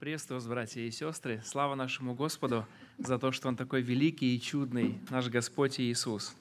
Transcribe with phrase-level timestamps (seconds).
[0.00, 1.42] Приветствую вас, братья и сестры.
[1.44, 2.66] Слава нашему Господу
[2.96, 6.34] за то, что Он такой великий и чудный, наш Господь Иисус.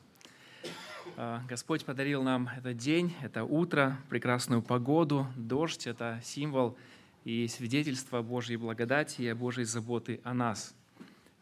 [1.18, 5.27] А, Господь подарил нам этот день, это утро, прекрасную погоду.
[5.36, 6.77] Дождь– это символ
[7.25, 10.73] и свидетельство Божьей благодати и Божьей заботы о нас.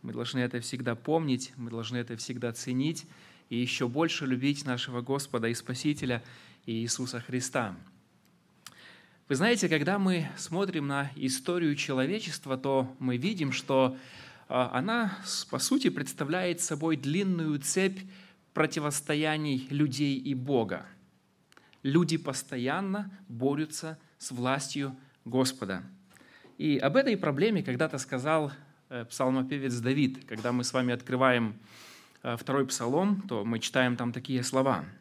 [0.01, 3.05] Мы должны это всегда помнить, мы должны это всегда ценить
[3.49, 6.23] и еще больше любить нашего Господа и Спасителя
[6.65, 7.75] Иисуса Христа–
[9.29, 13.97] вы знаете, когда мы смотрим на историю человечества, то мы видим, что
[14.47, 15.17] а, она,
[15.49, 17.99] по сути, представляет собой длинную цепь
[18.53, 20.85] противостояний людей и Бога.
[21.83, 24.95] Люди постоянно борются с властью
[25.25, 25.83] Господа.
[26.57, 28.53] И об этой проблеме когда-то сказал
[28.89, 30.25] э, псалмопевец Давид.
[30.25, 31.59] Когда мы с вами открываем
[32.23, 34.85] э, второй псалом, то мы читаем там такие слова–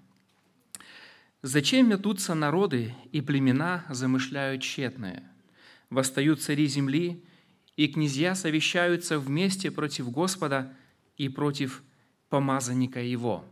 [1.42, 5.22] Зачем метутся народы, и племена замышляют тщетное?
[5.90, 7.22] Восстают цари земли,
[7.76, 10.74] и князья совещаются вместе против Господа
[11.16, 11.82] и против
[12.30, 13.44] помазанника Его.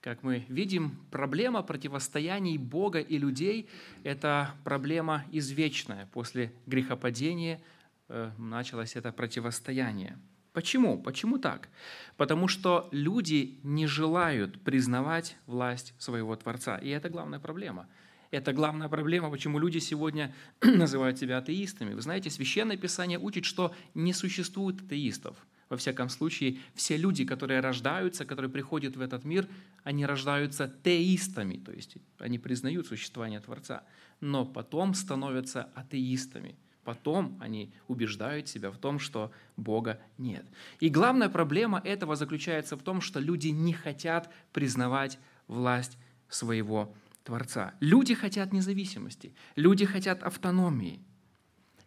[0.00, 3.68] Как мы видим, проблема противостояний Бога и людей–
[4.02, 6.06] это проблема извечная.
[6.12, 7.60] После грехопадения
[8.08, 10.18] э, началось это противостояние–
[10.58, 10.98] Почему?
[11.00, 11.68] Почему так?
[12.16, 16.78] Потому что люди не желают признавать власть своего Творца.
[16.78, 17.86] И это главная проблема.
[18.32, 21.94] Это главная проблема, почему люди сегодня называют себя атеистами.
[21.94, 25.36] Вы знаете, Священное Писание учит, что не существует атеистов.
[25.68, 29.46] Во всяком случае, все люди, которые рождаются, которые приходят в этот мир,
[29.84, 33.84] они рождаются теистами, то есть они признают существование Творца,
[34.20, 36.56] но потом становятся атеистами–
[36.88, 40.46] Потом они убеждают себя в том, что Бога нет.
[40.80, 45.98] И главная проблема этого заключается в том, что люди не хотят признавать власть
[46.30, 47.74] своего Творца.
[47.80, 51.02] Люди хотят независимости, люди хотят автономии.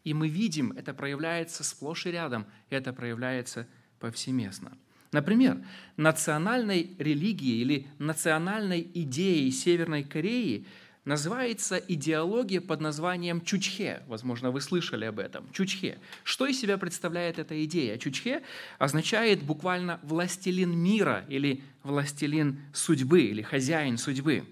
[0.03, 3.67] И мы видим, это проявляется сплошь и рядом, это проявляется
[3.97, 4.77] повсеместно.
[5.11, 5.65] Например,
[5.97, 10.67] национальной религией или национальной идеей Северной Кореи–
[11.05, 14.03] называется идеология под названием Чучхе.
[14.07, 15.51] Возможно, вы слышали об этом.
[15.51, 15.97] Чучхе.
[16.23, 17.97] Что из себя представляет эта идея?
[17.97, 18.43] Чучхе
[18.77, 24.45] означает буквально «властелин мира» или «властелин судьбы» или «хозяин судьбы».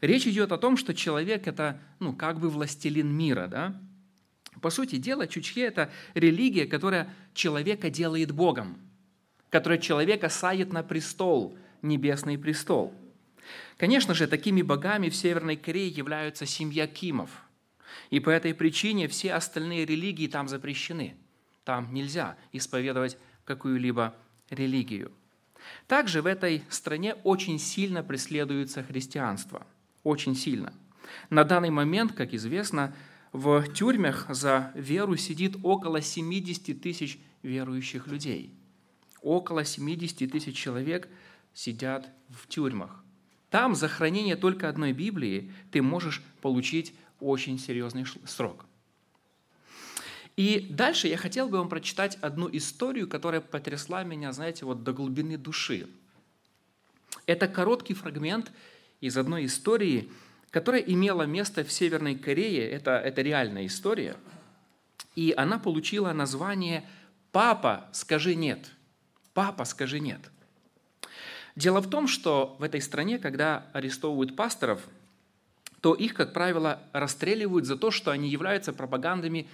[0.00, 3.46] Речь идет о том, что человек– это ну, как бы властелин мира.
[3.48, 3.80] Да?
[4.60, 8.78] По сути дела, Чучхе– это религия, которая человека делает Богом,
[9.50, 12.92] которая человека садит на престол, небесный престол–
[13.76, 17.30] Конечно же, такими богами в Северной Корее являются семья Кимов.
[18.10, 21.16] И по этой причине все остальные религии там запрещены.
[21.64, 24.14] Там нельзя исповедовать какую-либо
[24.50, 25.12] религию.
[25.86, 29.66] Также в этой стране очень сильно преследуется христианство.
[30.02, 30.72] Очень сильно.
[31.30, 32.94] На данный момент, как известно,
[33.32, 38.54] в тюрьмах за веру сидит около 70 тысяч верующих людей.
[39.20, 41.08] Около 70 тысяч человек
[41.52, 43.04] сидят в тюрьмах.
[43.50, 48.64] Там за хранение только одной Библии ты можешь получить очень серьезный срок.
[50.36, 54.92] И дальше я хотел бы вам прочитать одну историю, которая потрясла меня, знаете, вот до
[54.92, 55.88] глубины души.
[57.26, 58.52] Это короткий фрагмент
[59.00, 60.08] из одной истории,
[60.50, 62.70] которая имела место в Северной Корее.
[62.70, 64.16] Это, это реальная история.
[65.16, 66.88] И она получила название
[67.32, 68.70] «Папа, скажи нет».
[69.34, 70.20] «Папа, скажи нет».
[71.58, 74.80] Дело в том, что в этой стране, когда арестовывают пасторов,
[75.80, 79.48] то их, как правило, расстреливают за то, что они являются пропагандами,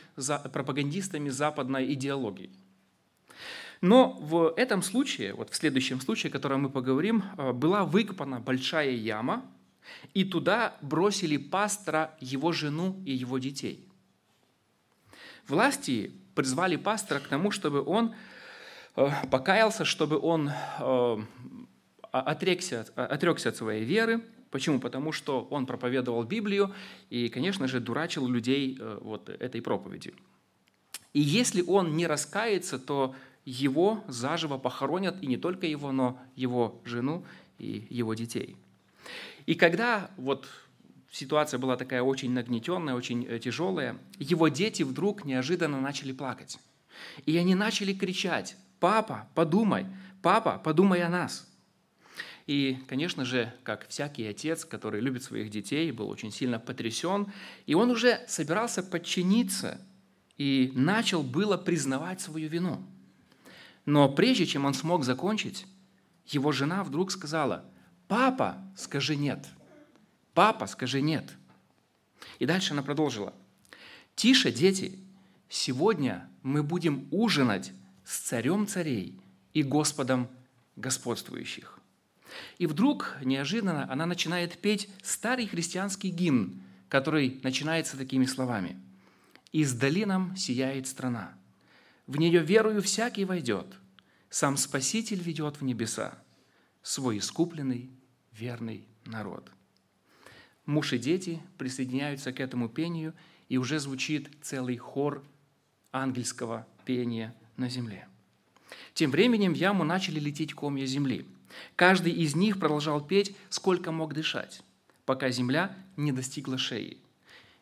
[0.53, 2.51] пропагандистами западной идеологии.
[3.81, 8.39] Но в этом случае, вот в следующем случае, о котором мы поговорим, э, была выкопана
[8.39, 9.43] большая яма,
[10.13, 13.83] и туда бросили пастора, его жену и его детей.
[15.49, 18.15] Власти призвали пастора к тому, чтобы он
[18.97, 21.17] э, покаялся, чтобы он э,
[22.21, 24.21] отрекся, а, отрекся от своей веры.
[24.51, 24.79] Почему?
[24.79, 26.73] Потому что он проповедовал Библию
[27.11, 30.15] и, конечно же, дурачил людей э, вот этой проповедью.
[31.13, 36.81] И если он не раскается, то его заживо похоронят, и не только его, но его
[36.85, 37.25] жену
[37.59, 38.57] и его детей.
[39.47, 40.47] И когда вот
[41.11, 46.59] ситуация была такая очень нагнетенная, очень э, тяжелая, его дети вдруг неожиданно начали плакать.
[47.27, 49.87] И они начали кричать, «Папа, подумай!
[50.23, 51.54] Папа, подумай о нас!»
[52.47, 57.33] И, конечно же, как всякий отец, который любит своих детей, был очень сильно потрясен,
[57.65, 59.81] и он уже собирался подчиниться
[60.37, 62.85] и начал было признавать свою вину.
[63.87, 65.67] Но прежде чем он смог закончить,
[66.27, 67.65] его жена вдруг сказала,
[68.09, 69.47] «Папа, скажи нет!
[70.35, 71.31] Папа, скажи нет!»
[72.39, 73.33] И дальше она продолжила,
[74.17, 74.99] «Тише, дети,
[75.49, 77.73] сегодня мы будем ужинать
[78.05, 79.19] с царем царей
[79.55, 80.29] и Господом
[80.77, 81.79] господствующих.
[82.59, 88.81] И вдруг, неожиданно, она начинает петь старый христианский гимн, который начинается такими словами.
[89.53, 91.35] «Издали нам сияет страна,
[92.07, 93.67] в нее верою всякий войдет,
[94.29, 96.19] сам Спаситель ведет в небеса
[96.83, 97.91] свой искупленный
[98.33, 99.51] верный народ».
[100.67, 103.15] Муж и дети присоединяются к этому пению,
[103.49, 105.23] и уже звучит целый хор
[105.93, 108.09] ангельского пения на земле.
[108.95, 111.27] Тем временем в яму начали лететь комья земли.
[111.77, 114.63] Каждый из них продолжал петь, сколько мог дышать,
[115.05, 116.99] пока земля не достигла шеи.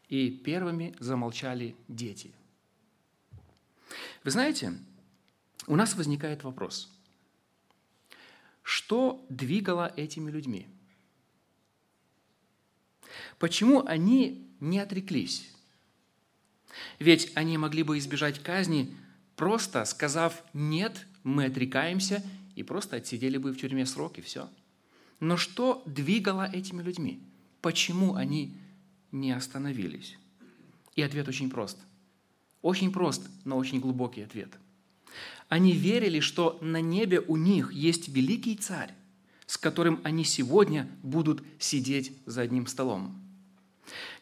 [0.08, 2.32] И первыми замолчали дети.
[4.24, 4.74] Вы знаете,
[5.66, 6.90] у нас возникает вопрос.
[8.62, 10.66] Что двигало этими людьми?
[13.38, 15.50] Почему они не отреклись?
[16.98, 18.96] Ведь они могли бы избежать казни,
[19.36, 22.22] просто сказав «нет, мы отрекаемся»
[22.54, 24.48] и просто отсидели бы в тюрьме срок, и все.
[25.20, 27.22] Но что двигало этими людьми?
[27.60, 28.56] Почему они
[29.12, 30.18] не остановились?
[30.96, 31.78] И ответ очень прост.
[32.60, 34.50] Очень прост, но очень глубокий ответ.
[35.48, 38.92] Они верили, что на небе у них есть великий царь,
[39.46, 43.20] с которым они сегодня будут сидеть за одним столом.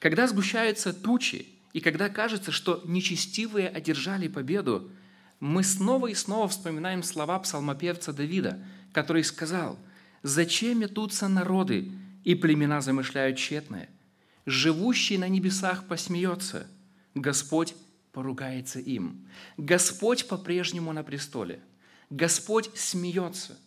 [0.01, 4.91] Когда сгущаются тучи, и когда кажется, что нечестивые одержали победу,
[5.41, 9.79] мы снова и снова вспоминаем слова псалмопевца Давида, который сказал,
[10.23, 11.91] «Зачем метутся народы,
[12.25, 13.89] и племена замышляют тщетное?
[14.47, 16.67] Живущий на небесах посмеется,
[17.15, 17.75] Господь
[18.13, 19.29] поругается им.
[19.57, 21.61] Господь по-прежнему на престоле.
[22.11, 23.59] Господь смеется,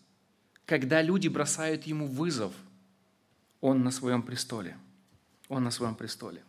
[0.66, 2.54] когда люди бросают Ему вызов.
[3.62, 4.78] Он на своем престоле.
[5.48, 6.44] Он на своем престоле.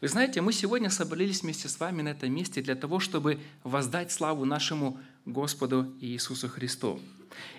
[0.00, 4.12] Вы знаете, мы сегодня собрались вместе с вами на этом месте для того, чтобы воздать
[4.12, 7.00] славу нашему Господу Иисусу Христу.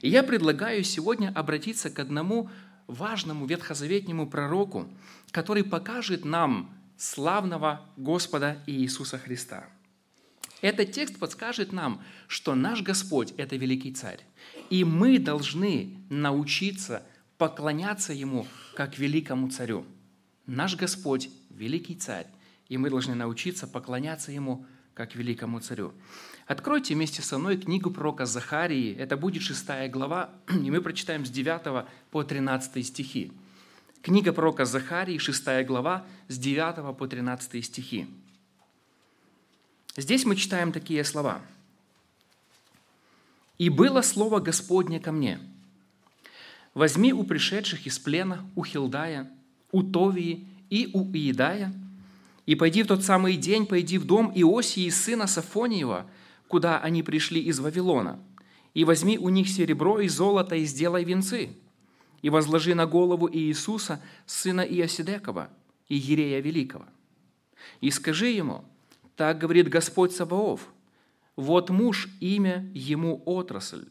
[0.01, 2.50] И я предлагаю сегодня обратиться к одному
[2.88, 4.92] важному ветхозаветнему пророку,
[5.31, 9.68] который покажет нам славного Господа Иисуса Христа.
[10.62, 14.19] Этот текст подскажет нам, что наш Господь– это великий царь,
[14.69, 17.04] и мы должны научиться
[17.38, 18.45] поклоняться Ему
[18.75, 19.86] как великому царю.
[20.45, 22.27] Наш Господь великий царь,
[22.69, 25.94] и мы должны научиться поклоняться ему как великому царю.
[26.47, 31.29] Откройте вместе со мной книгу пророка Захарии, это будет шестая глава, и мы прочитаем с
[31.29, 33.31] 9 по 13 стихи.
[34.01, 38.07] Книга пророка Захарии, шестая глава, с 9 по 13 стихи.
[39.97, 41.41] Здесь мы читаем такие слова.
[43.57, 45.39] «И было слово Господне ко мне,
[46.73, 49.29] возьми у пришедших из плена, у Хилдая,
[49.71, 51.74] у Товии и у Иедая,
[52.45, 56.10] и пойди в тот самый день, пойди в дом Иосии, сына Сафониева,
[56.48, 58.19] куда они пришли из Вавилона,
[58.74, 61.56] и возьми у них серебро и золото, и сделай венцы,
[62.21, 65.50] и возложи на голову Иисуса, сына Иосидекова,
[65.88, 66.86] и Ерея Великого.
[67.81, 68.63] И скажи ему,
[69.15, 70.68] так говорит Господь Саваоф,
[71.36, 73.86] вот муж, имя ему отрасль.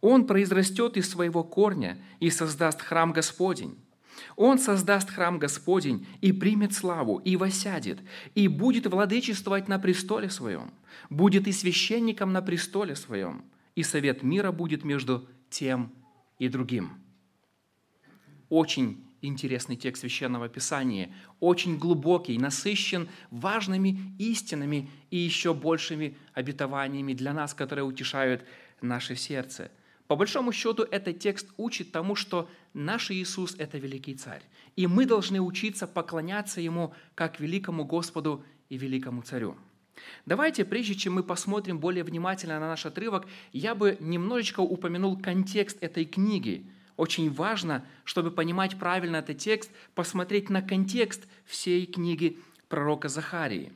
[0.00, 3.76] Он произрастет из своего корня и создаст храм Господень,
[4.36, 8.00] он создаст храм Господень и примет славу, и восядет,
[8.34, 10.72] и будет владычествовать на престоле своем,
[11.10, 13.44] будет и священником на престоле своем,
[13.74, 15.92] и совет мира будет между тем
[16.38, 16.92] и другим.
[18.48, 27.32] Очень интересный текст Священного Писания, очень глубокий, насыщен важными истинами и еще большими обетованиями для
[27.32, 28.44] нас, которые утешают
[28.80, 29.70] наше сердце–
[30.06, 34.42] по большому счету, этот текст учит тому, что наш Иисус– это великий царь.
[34.76, 39.56] И мы должны учиться поклоняться Ему как великому Господу и великому царю.
[40.26, 45.78] Давайте, прежде чем мы посмотрим более внимательно на наш отрывок, я бы немножечко упомянул контекст
[45.80, 46.66] этой книги.
[46.96, 53.72] Очень важно, чтобы понимать правильно этот текст, посмотреть на контекст всей книги пророка Захарии.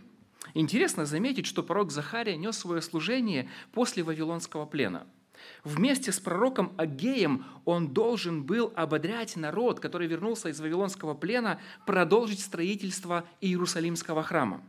[0.55, 5.07] Интересно заметить, что пророк Захария нес свое служение после Вавилонского плена–
[5.65, 12.41] Вместе с пророком Агеем он должен был ободрять народ, который вернулся из Вавилонского плена, продолжить
[12.41, 14.63] строительство Иерусалимского храма.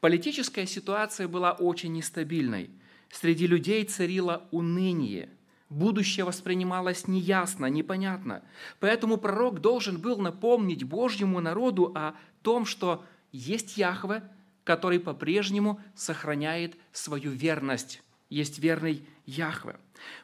[0.00, 2.70] Политическая ситуация была очень нестабильной.
[3.10, 5.30] Среди людей царило уныние.
[5.68, 8.42] Будущее воспринималось неясно, непонятно.
[8.80, 14.22] Поэтому пророк должен был напомнить Божьему народу о том, что есть Яхве,
[14.64, 19.76] который по-прежнему сохраняет свою верность есть верный Яхве.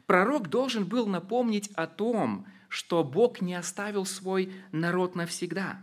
[0.06, 5.82] Пророк должен был напомнить о том, что Бог не оставил свой народ навсегда.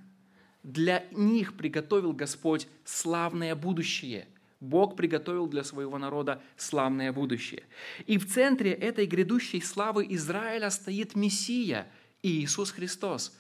[0.64, 4.28] Для них приготовил Господь славное будущее,
[4.62, 7.64] Бог приготовил для своего народа славное будущее.
[8.06, 13.36] И в центре этой грядущей славы Израиля стоит Мессия, Иисус Христос.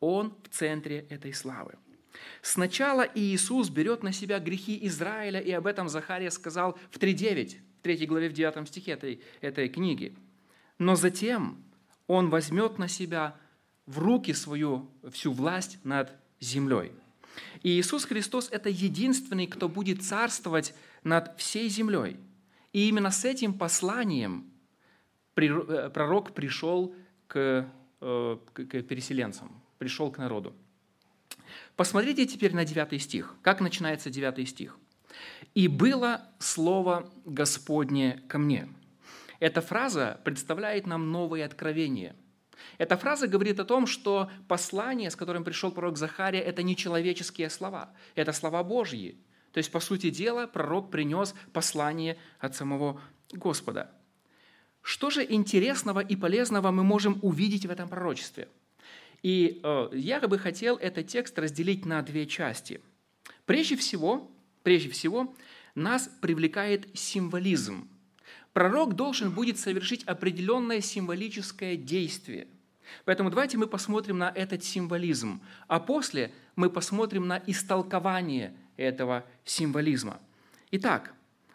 [0.00, 1.76] Он в центре этой славы.
[2.42, 7.73] Сначала Иисус берет на себя грехи Израиля, и об этом Захария сказал в 3.9, в
[7.84, 10.16] 3 главе, в 9 стихе этой, этой книги.
[10.78, 11.62] Но затем
[12.06, 13.36] Он возьмет на себя
[13.86, 16.10] в руки свою всю власть над
[16.40, 16.92] землей.
[17.62, 22.16] И Иисус Христос– это единственный, кто будет царствовать над всей землей.
[22.72, 24.50] И именно с этим посланием
[25.36, 26.94] э, пророк пришел
[27.26, 27.68] к,
[28.00, 30.54] э, к переселенцам, пришел к народу.
[31.76, 33.34] Посмотрите теперь на 9 стих.
[33.42, 34.78] Как начинается 9 стих?
[35.54, 38.68] «И было слово Господне ко мне».
[39.40, 42.16] Эта фраза представляет нам новые откровения.
[42.78, 47.50] Эта фраза говорит о том, что послание, с которым пришел пророк Захария, это не человеческие
[47.50, 49.18] слова, это слова Божьи.
[49.52, 53.00] То есть, по сути дела, пророк принес послание от самого
[53.32, 53.90] Господа.
[54.82, 58.48] Что же интересного и полезного мы можем увидеть в этом пророчестве–
[59.24, 62.82] и э, я бы хотел этот текст разделить на две части.
[63.46, 64.30] Прежде всего,
[64.64, 65.32] прежде всего,
[65.76, 67.88] нас привлекает символизм.
[68.52, 72.48] Пророк должен будет совершить определенное символическое действие.
[73.04, 80.20] Поэтому давайте мы посмотрим на этот символизм, а после мы посмотрим на истолкование этого символизма.
[80.70, 81.14] Итак,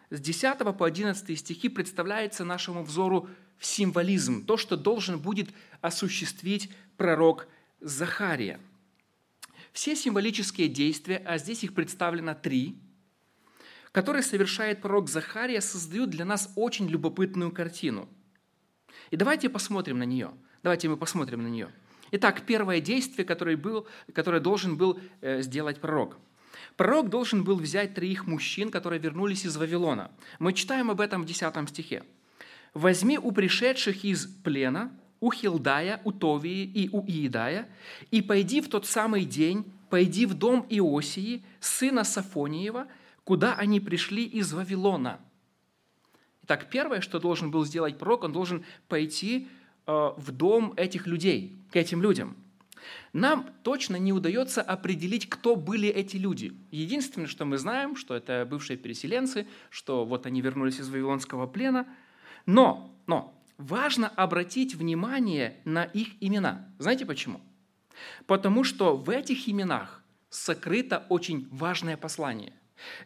[0.09, 5.49] с 10 по 11 стихи представляется нашему взору символизм, то, что должен будет
[5.81, 7.47] осуществить пророк
[7.79, 8.59] Захария.
[9.71, 12.75] Все символические действия, а здесь их представлено три,
[13.91, 18.07] которые совершает пророк Захария, создают для нас очень любопытную картину.
[19.11, 20.31] И давайте посмотрим на нее.
[20.63, 21.69] Давайте мы посмотрим на нее.
[22.11, 26.17] Итак, первое действие, которое, был, которое должен был э, сделать пророк.
[26.75, 30.11] Пророк должен был взять троих мужчин, которые вернулись из Вавилона.
[30.39, 32.03] Мы читаем об этом в 10 стихе.
[32.73, 37.67] «Возьми у пришедших из плена у Хилдая, у Товии и у Иедая,
[38.11, 42.87] и пойди в тот самый день, пойди в дом Иосии, сына Сафониева,
[43.29, 45.19] куда они пришли из Вавилона».
[46.41, 49.47] Итак, первое, что должен был сделать пророк, он должен пойти
[49.85, 52.35] э, в дом этих людей, к этим людям.
[53.13, 56.57] Нам точно не удается определить, кто были эти люди.
[56.71, 61.85] Единственное, что мы знаем, что это бывшие переселенцы, что вот они вернулись из Вавилонского плена.
[62.47, 66.67] Но, но важно обратить внимание на их имена.
[66.79, 67.41] Знаете почему?
[68.25, 72.53] Потому что в этих именах сокрыто очень важное послание.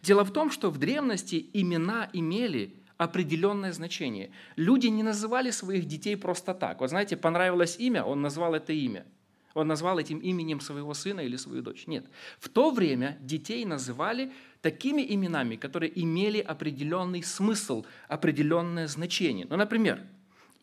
[0.01, 4.32] Дело в том, что в древности имена имели определенное значение.
[4.56, 6.80] Люди не называли своих детей просто так.
[6.80, 9.06] Вот знаете, понравилось имя, он назвал это имя.
[9.53, 11.86] Он назвал этим именем своего сына или свою дочь.
[11.86, 12.06] Нет.
[12.39, 19.46] В то время детей называли такими именами, которые имели определенный смысл, определенное значение.
[19.48, 20.01] Ну, например,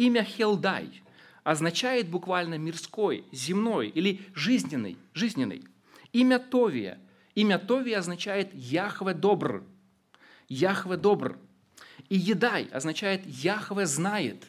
[0.00, 1.02] Имя Хелдай
[1.45, 4.97] означает буквально мирской, земной или жизненный.
[5.12, 5.62] жизненный.
[6.14, 6.99] Имя Товия.
[7.35, 9.65] Имя Товия означает Яхве добр.
[10.49, 11.39] Яхве добр.
[12.09, 14.47] И Едай означает Яхве знает.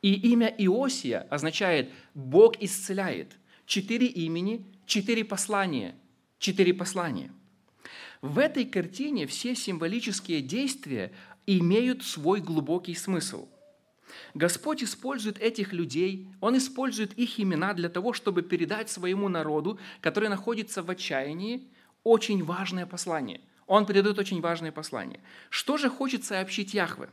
[0.00, 3.36] И имя Иосия означает Бог исцеляет.
[3.66, 5.94] Четыре имени, четыре послания.
[6.38, 7.32] Четыре послания.
[8.20, 11.12] В этой картине все символические действия
[11.46, 13.48] имеют свой глубокий смысл–
[14.34, 20.28] Господь использует этих людей, Он использует их имена для того, чтобы передать своему народу, который
[20.28, 21.68] находится в отчаянии,
[22.04, 23.40] очень важное послание.
[23.66, 25.20] Он передает очень важное послание.
[25.50, 27.08] Что же хочет сообщить Яхве?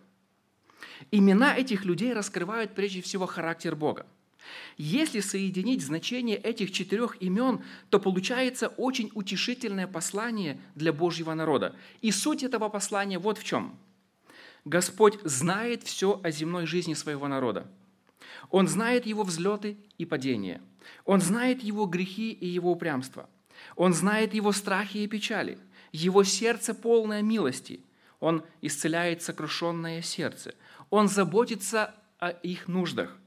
[1.11, 4.05] Имена этих людей раскрывают прежде всего характер Бога.
[4.77, 11.75] Если соединить значение этих четырех имен, то получается очень утешительное послание для Божьего народа.
[12.01, 13.77] И суть этого послания вот в чем–
[14.65, 17.67] Господь знает все о земной жизни своего народа.
[18.49, 20.61] Он знает его взлеты и падения.
[21.05, 23.29] Он знает его грехи и его упрямство.
[23.75, 25.57] Он знает его страхи и печали.
[25.91, 27.83] Его сердце полное милости.
[28.19, 30.55] Он исцеляет сокрушенное сердце.
[30.89, 33.17] Он заботится о их нуждах.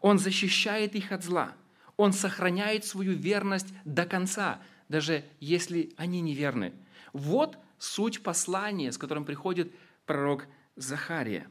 [0.00, 1.54] Он защищает их от зла.
[1.96, 6.72] Он сохраняет свою верность до конца, даже если они неверны.
[7.12, 9.72] Вот суть послания, с которым приходит
[10.06, 10.46] пророк
[10.76, 11.48] Захария.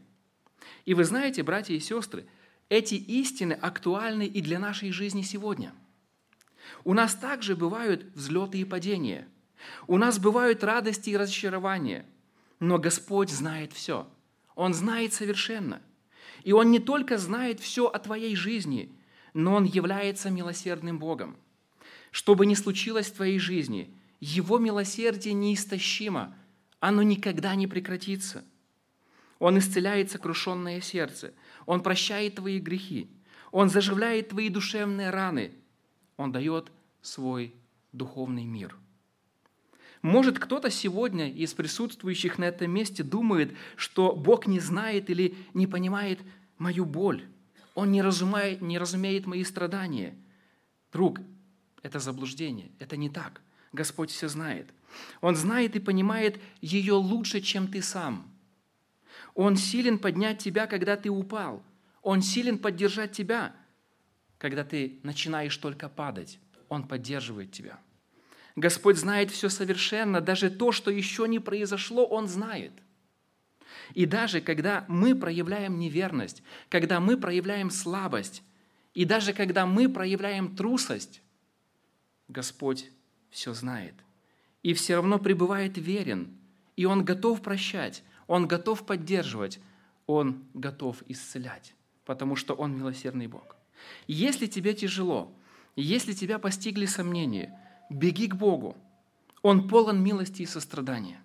[0.85, 2.25] И вы знаете, братья и сестры,
[2.69, 5.73] эти истины актуальны и для нашей жизни сегодня.
[6.83, 9.27] У нас также бывают взлеты и падения.
[9.87, 12.05] У нас бывают радости и разочарования.
[12.59, 14.07] Но Господь знает все.
[14.55, 15.81] Он знает совершенно.
[16.43, 18.95] И Он не только знает все о твоей жизни,
[19.33, 21.37] но Он является милосердным Богом.
[22.11, 26.35] Что бы ни случилось в твоей жизни, Его милосердие неистощимо,
[26.79, 28.43] оно никогда не прекратится.
[29.39, 31.33] Он исцеляет сокрушенное сердце.
[31.65, 33.09] Он прощает твои грехи.
[33.51, 35.51] Он заживляет твои душевные раны.
[36.21, 37.55] Он дает свой
[37.93, 38.77] духовный мир.
[40.03, 45.65] Может, кто-то сегодня из присутствующих на этом месте думает, что Бог не знает или не
[45.65, 46.19] понимает
[46.59, 47.25] мою боль.
[47.73, 50.15] Он не разумеет, не разумеет мои страдания.
[50.93, 51.19] Друг,
[51.81, 53.41] это заблуждение, это не так.
[53.73, 54.71] Господь все знает.
[55.21, 58.31] Он знает и понимает ее лучше, чем ты сам.
[59.33, 61.63] Он силен поднять тебя, когда ты упал.
[62.03, 63.55] Он силен поддержать тебя,
[64.41, 66.39] когда ты начинаешь только падать.
[66.67, 67.79] Он поддерживает тебя.
[68.55, 72.71] Господь знает все совершенно, даже то, что еще не произошло, Он знает.
[73.93, 78.41] И даже когда мы проявляем неверность, когда мы проявляем слабость,
[78.95, 81.21] и даже когда мы проявляем трусость,
[82.27, 82.89] Господь
[83.29, 83.93] все знает.
[84.63, 86.35] И все равно пребывает верен,
[86.75, 89.59] и Он готов прощать, Он готов поддерживать,
[90.07, 93.60] Он готов исцелять, потому что Он милосердный Бог.
[94.07, 95.31] Если тебе тяжело,
[95.75, 97.57] если тебя постигли сомнения,
[97.89, 98.75] беги к Богу.
[99.41, 101.21] Он полон милости и сострадания.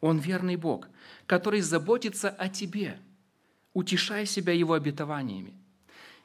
[0.00, 0.88] Он верный Бог,
[1.26, 2.98] который заботится о тебе.
[3.74, 5.54] Утешай себя Его обетованиями.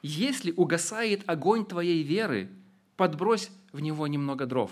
[0.01, 2.49] Если угасает огонь твоей веры,
[2.97, 4.71] подбрось в него немного дров.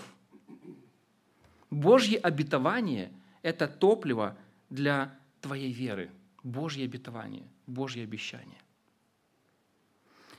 [1.70, 3.10] Божье обетование–
[3.42, 4.36] это топливо
[4.68, 6.10] для твоей веры.
[6.42, 8.61] Божье обетование, Божье обещание.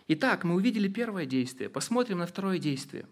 [0.07, 1.69] Итак, мы увидели первое действие.
[1.69, 3.07] Посмотрим на второе действие.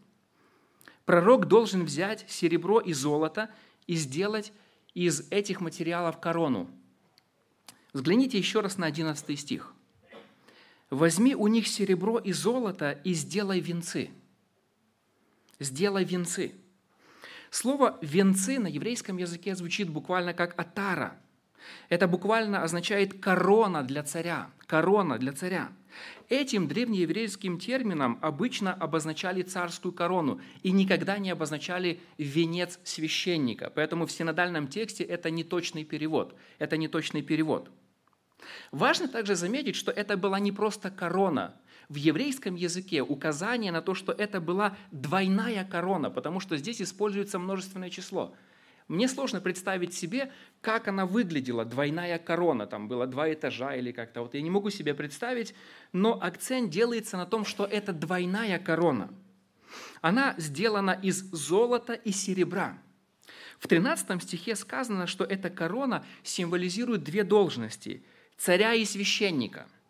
[1.06, 3.50] Пророк должен взять серебро и золото
[3.88, 4.52] и сделать
[4.94, 6.70] из этих материалов корону.
[7.94, 9.74] Взгляните еще раз на 11 стих.
[10.90, 14.12] «Возьми у них серебро и золото и сделай венцы».
[15.60, 16.54] «Сделай венцы».
[17.50, 21.20] Слово «венцы» на еврейском языке звучит буквально как «атара».
[21.90, 25.72] Это буквально означает «корона для царя», «корона для царя».
[26.30, 33.70] Этим древнееврейским термином обычно обозначали царскую корону и никогда не обозначали венец священника.
[33.76, 36.34] Поэтому в синодальном тексте это не точный перевод.
[36.60, 37.70] Это не точный перевод.
[38.72, 41.56] Важно также заметить, что это была не просто корона.
[41.90, 47.38] В еврейском языке указание на то, что это была двойная корона, потому что здесь используется
[47.40, 48.34] множественное число–
[48.92, 54.22] мне сложно представить себе, как она выглядела, двойная корона, там было два этажа или как-то.
[54.22, 55.56] Вот я не могу себе представить,
[55.94, 59.14] но акцент делается на том, что это двойная корона.
[60.02, 62.78] Она сделана из золота и серебра.
[63.60, 68.04] В 13 стихе сказано, что эта корона символизирует две должности–
[68.38, 69.68] царя и священника–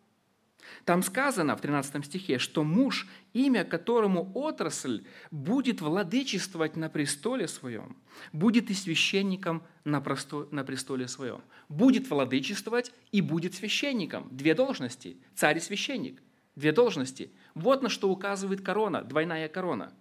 [0.86, 7.97] там сказано в 13 стихе, что муж, имя которому отрасль, будет владычествовать на престоле своем,
[8.34, 11.41] будет и священником на, престоле своем.
[11.69, 14.28] Будет владычествовать и будет священником.
[14.32, 16.21] Две должности– царь и священник.
[16.56, 17.32] Две должности.
[17.56, 19.93] Вот на что указывает корона, двойная корона.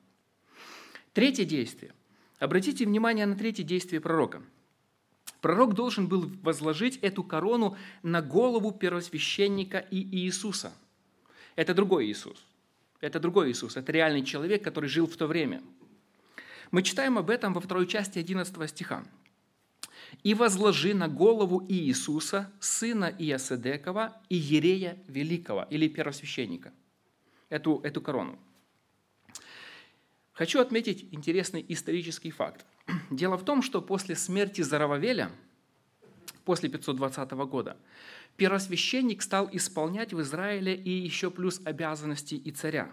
[1.13, 1.95] Третье действие.
[2.39, 4.43] Обратите внимание на третье действие пророка–
[5.41, 10.73] Пророк должен был возложить эту корону на голову первосвященника и Иисуса.
[11.57, 12.45] Это другой Иисус.
[13.01, 13.77] Это другой Иисус.
[13.77, 15.63] Это реальный человек, который жил в то время.
[16.71, 19.05] Мы читаем об этом во второй части 11 стиха.
[20.23, 26.73] «И возложи на голову Иисуса, сына Иосидекова и Ерея Великого» или первосвященника,
[27.49, 28.39] эту, эту корону.
[30.33, 32.65] Хочу отметить интересный исторический факт.
[33.11, 35.31] Дело в том, что после смерти Зарававеля,
[36.45, 37.77] после 520 года,
[38.37, 42.93] первосвященник стал исполнять в Израиле и еще плюс обязанности и царя.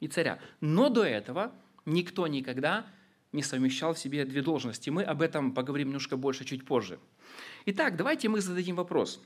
[0.00, 0.38] И царя.
[0.60, 1.52] Но до этого
[1.84, 2.86] никто никогда
[3.32, 4.90] не совмещал в себе две должности.
[4.90, 6.98] Мы об этом поговорим немножко больше чуть позже.
[7.66, 9.22] Итак, давайте мы зададим вопрос.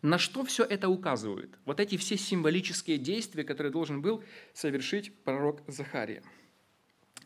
[0.00, 1.58] На что все это указывает?
[1.64, 4.22] Вот эти все символические действия, которые должен был
[4.54, 6.22] совершить пророк Захария–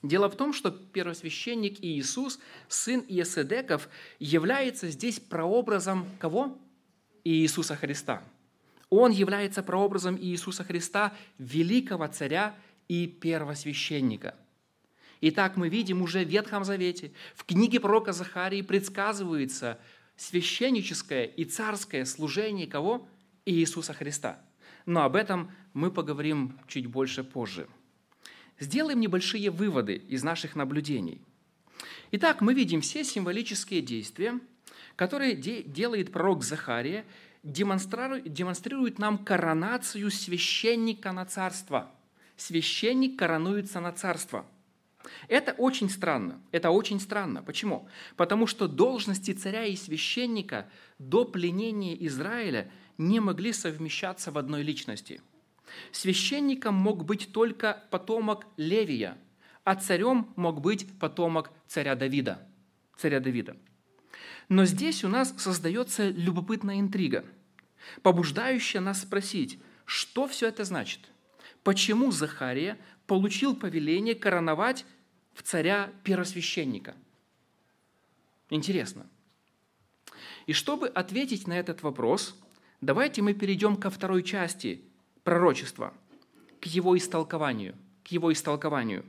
[0.03, 3.89] Дело в том, что первосвященник Иисус, сын Иеседеков,
[4.19, 6.59] является здесь прообразом кого?
[7.25, 8.25] Иисуса Христа.
[8.91, 12.57] Он является прообразом Иисуса Христа, великого царя
[12.89, 14.35] и первосвященника.
[15.21, 19.79] Итак, мы видим уже в Ветхом Завете, в книге пророка Захарии предсказывается
[20.17, 23.09] священническое и царское служение кого?
[23.47, 24.41] Иисуса Христа.
[24.85, 27.69] Но об этом мы поговорим чуть больше позже.
[28.59, 31.21] Сделаем небольшие выводы из наших наблюдений.
[32.13, 34.39] Итак, мы видим все символические действия,
[34.97, 37.05] которые де- делает пророк Захария,
[37.43, 41.91] демонстрирует нам коронацию священника на царство.
[42.37, 44.47] Священник коронуется на царство.
[45.27, 46.41] Это очень странно.
[46.53, 47.43] Это очень странно.
[47.43, 47.89] Почему?
[48.17, 55.21] Потому что должности царя и священника до пленения Израиля не могли совмещаться в одной личности.
[55.91, 59.19] Священником мог быть только потомок Левия,
[59.65, 62.47] а царем мог быть потомок царя Давида.
[62.97, 63.57] Царя Давида.
[64.49, 67.25] Но здесь у нас создается любопытная интрига,
[68.03, 71.01] побуждающая нас спросить, что все это значит?
[71.63, 74.85] Почему Захария получил повеление короновать
[75.33, 76.95] в царя первосвященника?
[78.51, 79.07] Интересно.
[80.47, 82.39] И чтобы ответить на этот вопрос,
[82.81, 84.85] давайте мы перейдем ко второй части
[85.25, 85.93] пророчества,
[86.61, 87.75] к его истолкованию.
[88.05, 89.05] К его истолкованию.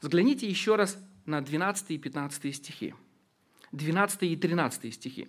[0.00, 2.94] Взгляните еще раз на 12 и 15 стихи.
[3.72, 5.28] 12 и 13 стихи.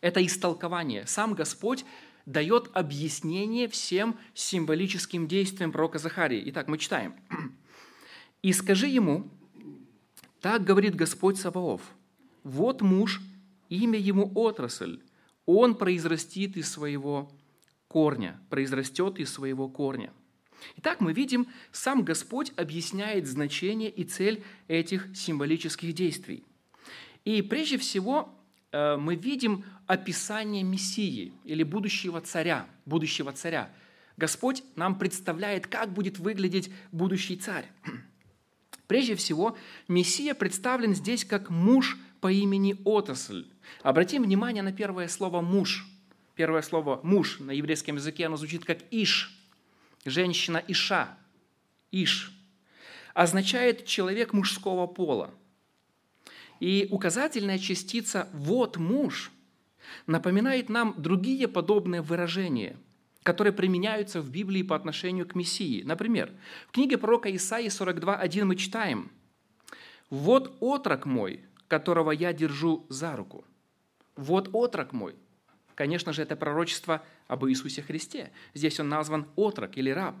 [0.00, 1.06] Это истолкование.
[1.06, 1.84] Сам Господь
[2.26, 6.42] дает объяснение всем символическим действиям пророка Захарии.
[6.46, 7.14] Итак, мы читаем.
[8.42, 9.30] «И скажи ему,
[10.40, 11.80] так говорит Господь Саваоф,
[12.42, 13.20] вот муж,
[13.68, 15.00] имя ему отрасль,
[15.46, 17.30] он произрастит из своего
[17.92, 20.12] корня, произрастет из своего корня».
[20.76, 26.44] Итак, мы видим, сам Господь объясняет значение и цель этих символических действий.
[27.24, 28.32] И прежде всего
[28.72, 33.70] Э, мы видим описание Мессии или будущего царя, будущего царя.
[34.16, 37.66] Господь нам представляет, как будет выглядеть будущий царь.
[38.86, 39.56] Прежде всего,
[39.88, 43.46] Мессия представлен здесь как муж по имени Отосль.
[43.82, 45.86] Обратим внимание на первое слово «муж».
[46.34, 49.38] Первое слово «муж» на еврейском языке, оно звучит как «иш».
[50.04, 51.16] Женщина «иша».
[51.90, 52.32] «Иш»
[53.14, 55.34] означает человек мужского пола–
[56.62, 59.32] и указательная частица «вот муж»
[60.06, 62.76] напоминает нам другие подобные выражения,
[63.24, 65.82] которые применяются в Библии по отношению к Мессии.
[65.82, 66.30] Например,
[66.68, 69.10] в книге пророка Исаии 42.1 мы читаем
[70.08, 73.44] «Вот отрок мой, которого я держу за руку».
[74.14, 75.16] «Вот отрок мой».
[75.74, 78.30] Конечно же, это пророчество об Иисусе Христе.
[78.54, 80.16] Здесь он назван отрок или раб.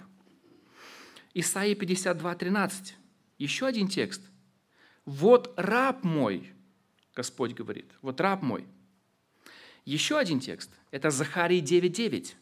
[1.34, 2.92] Исаия 52.13.
[3.38, 4.22] Еще один текст.
[5.04, 6.52] Вот раб мой,
[7.14, 8.66] Господь говорит, вот раб мой.
[9.84, 12.34] Еще один текст, это Захарий 9.9.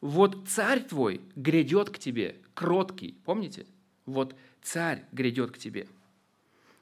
[0.00, 3.66] Вот царь твой грядет к тебе, кроткий, помните?
[4.06, 5.86] Вот царь грядет к тебе.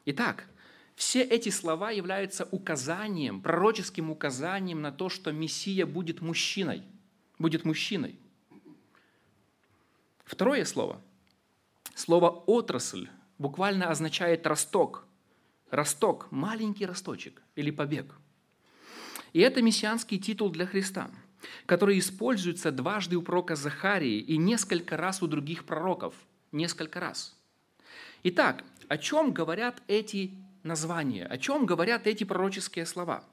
[0.05, 0.46] Итак,
[0.97, 6.83] все эти слова являются указанием, пророческим указанием на то, что Мессия будет мужчиной,
[7.39, 8.19] будет мужчиной.
[10.25, 11.01] Второе слово,
[11.95, 15.05] слово «отрасль», буквально означает росток.
[15.71, 18.15] Росток, маленький росточек или побег.
[19.35, 21.11] И это мессианский титул для Христа,
[21.67, 26.15] который используется дважды у пророка Захарии и несколько раз у других пророков.
[26.53, 27.37] Несколько раз.
[28.23, 30.33] Итак, о чем говорят эти
[30.66, 31.24] названия?
[31.26, 33.24] О чем говорят эти пророческие слова?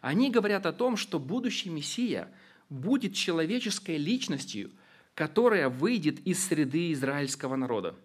[0.00, 2.28] Они говорят о том, что будущий Мессия
[2.70, 4.70] будет человеческой личностью,
[5.14, 7.94] которая выйдет из среды израильского народа–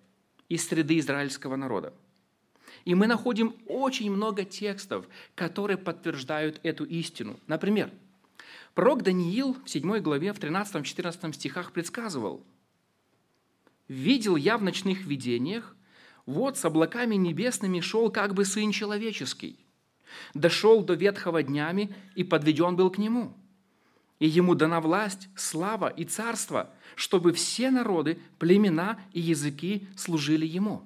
[0.49, 1.93] из среды израильского народа.
[2.83, 7.39] И мы находим очень много текстов, которые подтверждают эту истину.
[7.47, 7.91] Например,
[8.73, 12.43] пророк Даниил в 7 главе, в 13-14 стихах предсказывал,
[13.87, 15.75] «Видел я в ночных видениях,
[16.25, 19.59] вот с облаками небесными шел как бы Сын Человеческий,
[20.33, 23.33] дошел до ветхого днями и подведен был к Нему.
[24.19, 30.85] И Ему дана власть, слава и царство– чтобы все народы, племена и языки служили Ему.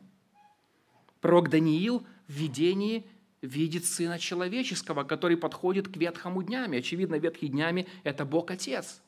[1.22, 3.08] Пророк Даниил в видении
[3.42, 6.78] видит Сына Человеческого, который подходит к ветхому днями.
[6.78, 9.02] Очевидно, ветхий днями– это Бог Отец.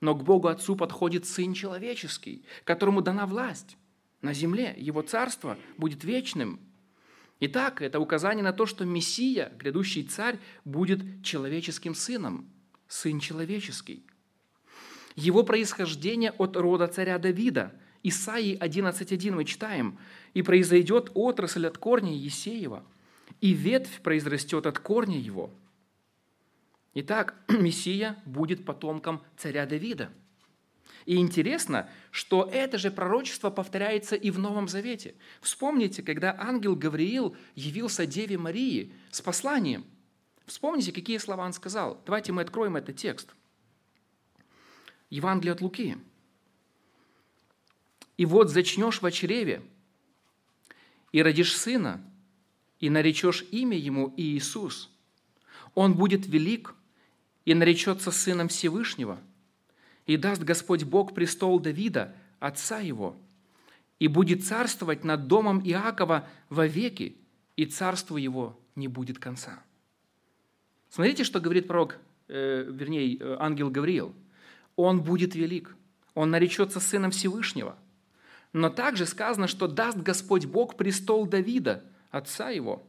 [0.00, 3.76] Но к Богу Отцу подходит Сын Человеческий, которому дана власть
[4.22, 4.74] на земле.
[4.76, 6.60] Его царство будет вечным.
[7.40, 12.50] Итак, это указание на то, что Мессия, грядущий царь, будет человеческим сыном,
[12.88, 14.06] сын человеческий–
[15.16, 17.72] его происхождение от рода царя Давида.
[18.02, 19.98] Исаии 11.1 мы читаем,
[20.34, 22.84] «И произойдет отрасль от корня Есеева,
[23.40, 25.50] и ветвь произрастет от корня его».
[26.92, 30.10] Итак, Мессия будет потомком царя Давида.
[31.06, 35.14] И интересно, что это же пророчество повторяется и в Новом Завете.
[35.40, 39.84] Вспомните, когда ангел Гавриил явился Деве Марии с посланием.
[40.46, 42.02] Вспомните, какие слова он сказал.
[42.04, 43.34] Давайте мы откроем этот текст–
[45.10, 45.96] Евангелие от Луки.
[48.16, 49.62] «И вот зачнешь в чреве,
[51.12, 52.02] и родишь сына,
[52.80, 54.90] и наречешь имя ему Иисус.
[55.74, 56.74] Он будет велик
[57.44, 59.18] и наречется сыном Всевышнего,
[60.06, 63.16] и даст Господь Бог престол Давида, отца его,
[63.98, 67.16] и будет царствовать над домом Иакова вовеки,
[67.56, 69.62] и царству его не будет конца».
[70.90, 74.14] Смотрите, что говорит пророк, э, вернее, э, ангел Гавриил.
[74.76, 75.74] «Он будет велик,
[76.14, 77.76] он наречется сыном Всевышнего».
[78.52, 82.86] Но также сказано, что даст Господь Бог престол Давида, отца его,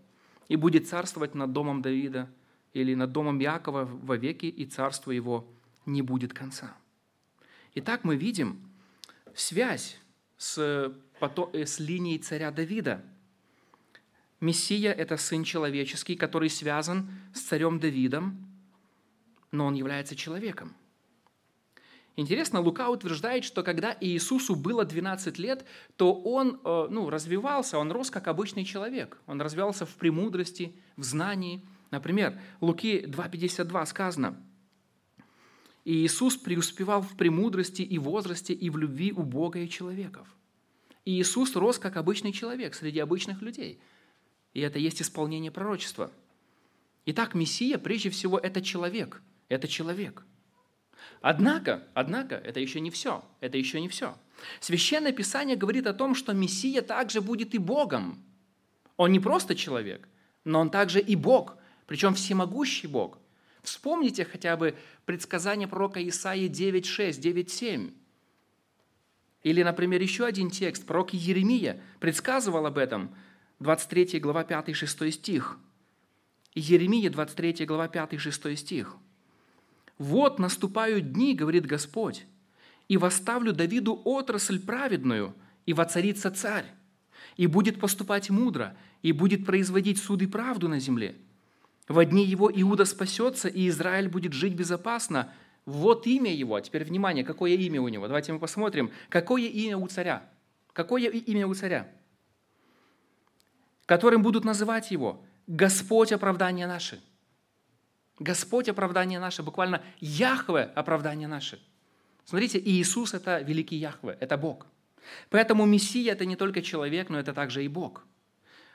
[0.48, 2.30] и будет царствовать над домом Давида
[2.74, 5.46] или над домом Якова вовеки, и царство его
[5.86, 6.74] не будет конца.
[7.80, 8.60] Итак, мы видим
[9.36, 10.00] связь
[10.36, 13.06] с, с линией царя Давида.
[14.40, 18.48] Мессия– это Сын Человеческий, который связан с царем Давидом,
[19.52, 20.76] но он является человеком.
[22.16, 25.64] Интересно, Лука утверждает, что когда Иисусу было 12 лет,
[25.98, 29.20] то он э, ну, развивался, он рос как обычный человек.
[29.28, 31.64] Он развивался в премудрости, в знании.
[31.92, 34.36] Например, Луки 2.52 сказано–
[35.88, 40.28] и Иисус преуспевал в премудрости и возрасте, и в любви у Бога и человеков.
[41.06, 43.80] И Иисус рос как обычный человек среди обычных людей.
[44.54, 46.12] И это есть исполнение пророчества.
[47.06, 49.22] Итак, Мессия, прежде всего, это человек.
[49.48, 50.26] Это человек.
[51.22, 53.24] Однако, однако, это еще не все.
[53.40, 54.18] Это еще не все.
[54.60, 58.22] Священное Писание говорит о том, что Мессия также будет и Богом.
[58.98, 60.10] Он не просто человек,
[60.44, 63.20] но он также и Бог, причем всемогущий Бог–
[63.62, 67.94] Вспомните хотя бы предсказание пророка Исаии 9.6, 9.7.
[69.44, 70.86] Или, например, еще один текст.
[70.86, 73.16] Пророк Еремия предсказывал об этом.
[73.60, 75.58] 23 глава 5-6 стих.
[76.54, 78.96] Еремия 23 глава 5-6 стих.
[79.98, 82.26] «Вот наступают дни, говорит Господь,
[82.88, 86.66] и восставлю Давиду отрасль праведную, и воцарится царь,
[87.36, 91.16] и будет поступать мудро, и будет производить суд и правду на земле,
[91.88, 95.32] в дни его Иуда спасется, и Израиль будет жить безопасно.
[95.66, 96.56] Вот имя его.
[96.56, 98.08] А теперь внимание, какое имя у него.
[98.08, 100.30] Давайте мы посмотрим, какое имя у царя.
[100.74, 101.88] Какое имя у царя?
[103.86, 107.02] Которым будут называть его Господь оправдание наше.
[108.20, 111.62] Господь оправдание наше, буквально Яхве оправдание наше.
[112.26, 114.66] Смотрите, Иисус– это великий Яхве, это Бог.
[115.30, 118.06] Поэтому Мессия– это не только человек, но это также и Бог–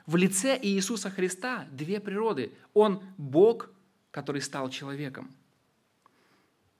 [0.05, 2.53] в лице Иисуса Христа две природы.
[2.73, 3.69] Он Бог,
[4.11, 5.33] который стал человеком.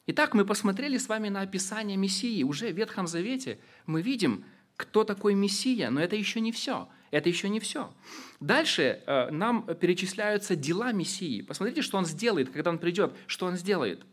[0.06, 2.44] Итак, мы посмотрели с вами на описание Мессии.
[2.44, 4.44] Уже в Ветхом Завете мы видим,
[4.76, 6.90] кто такой Мессия, но это еще не все.
[7.12, 7.94] Это еще не все.
[8.40, 11.42] Дальше э, нам перечисляются дела Мессии.
[11.42, 14.04] Посмотрите, что он сделает, когда он придет, что он сделает.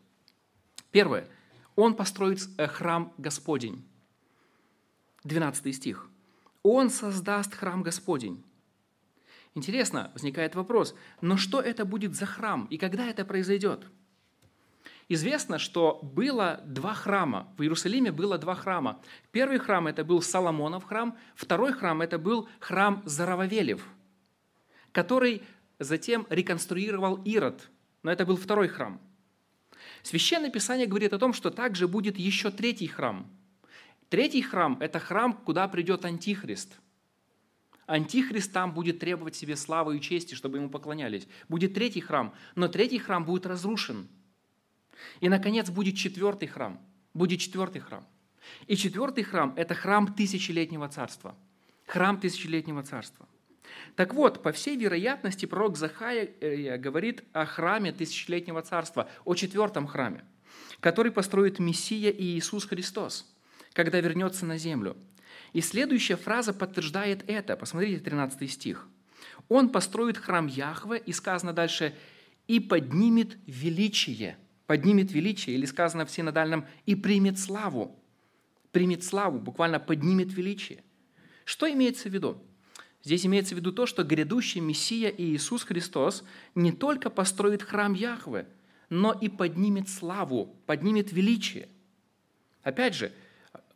[0.92, 1.26] Первое.
[1.76, 3.84] Он построит э, храм Господень.
[5.24, 6.08] 12 стих.
[6.62, 8.44] Он создаст храм Господень.
[9.54, 13.84] Интересно, возникает вопрос, но что это будет за храм и когда это произойдет?
[15.08, 17.52] Известно, что было два храма.
[17.58, 19.02] В Иерусалиме было два храма.
[19.32, 23.84] Первый храм– это был Соломонов храм, второй храм– это был храм Зарававелев,
[24.92, 25.42] который
[25.80, 27.70] затем реконструировал Ирод,
[28.04, 29.00] но это был второй храм.
[30.04, 33.26] Священное Писание говорит о том, что также будет еще третий храм.
[34.10, 36.78] Третий храм– это храм, куда придет Антихрист–
[37.90, 41.26] Антихрист там будет требовать себе славы и чести, чтобы ему поклонялись.
[41.48, 44.06] Будет третий храм, но третий храм будет разрушен.
[45.18, 46.80] И, наконец, будет четвертый храм.
[47.14, 48.06] Будет четвертый храм.
[48.68, 51.34] И четвертый храм– это храм тысячелетнего царства.
[51.86, 53.28] Храм тысячелетнего царства.
[53.96, 56.28] Так вот, по всей вероятности, пророк Захая
[56.78, 60.24] говорит о храме тысячелетнего царства, о четвертом храме,
[60.78, 63.34] который построит Мессия и Иисус Христос,
[63.72, 64.96] когда вернется на землю–
[65.52, 67.56] и следующая фраза подтверждает это.
[67.56, 68.88] Посмотрите 13 стих.
[69.48, 71.94] «Он построит храм Яхве», и сказано дальше,
[72.46, 74.38] «и поднимет величие».
[74.66, 77.98] Поднимет величие, или сказано в синодальном, «и примет славу».
[78.70, 80.84] Примет славу, буквально поднимет величие.
[81.44, 82.40] Что имеется в виду?
[83.02, 86.22] Здесь имеется в виду то, что грядущий Мессия и Иисус Христос
[86.54, 88.46] не только построит храм Яхве,
[88.90, 91.68] но и поднимет славу, поднимет величие.
[92.62, 93.12] Опять же,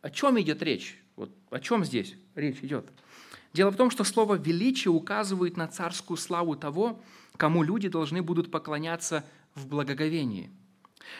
[0.01, 1.01] о чем идет речь?
[1.15, 2.89] Вот о чем здесь речь идет?
[3.53, 7.01] Дело в том, что слово «величие» указывает на царскую славу того,
[7.37, 10.51] кому люди должны будут поклоняться в благоговении.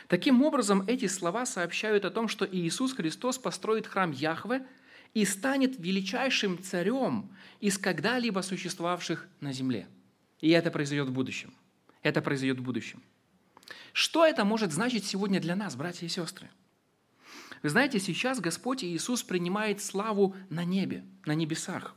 [0.07, 4.65] Таким образом, эти слова сообщают о том, что Иисус Христос построит храм Яхве
[5.13, 7.29] и станет величайшим царем
[7.61, 9.87] из когда-либо существовавших на земле.
[10.41, 11.53] И это произойдет в будущем.
[12.01, 13.01] Это произойдет в будущем.
[13.93, 16.49] Что это может значить сегодня для нас, братья и сестры?
[17.65, 21.95] Вы знаете, сейчас Господь Иисус принимает славу на небе, на небесах.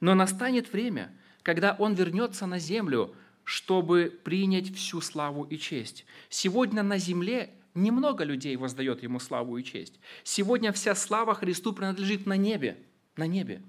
[0.00, 1.10] Но настанет время,
[1.42, 6.04] когда Он вернется на землю, чтобы принять всю славу и честь.
[6.28, 9.98] Сегодня на земле немного людей воздает Ему славу и честь.
[10.22, 12.76] Сегодня вся слава Христу принадлежит на небе.
[13.16, 13.62] на небе.